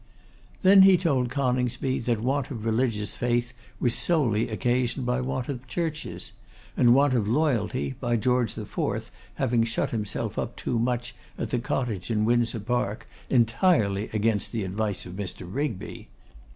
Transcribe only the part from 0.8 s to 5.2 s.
he told Coningsby that want of religious Faith was solely occasioned